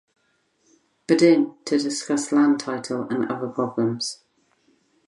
Badin 1.07 1.63
to 1.65 1.77
discuss 1.77 2.31
land 2.31 2.59
title 2.59 3.07
and 3.11 3.31
other 3.31 3.47
problems. 3.47 4.23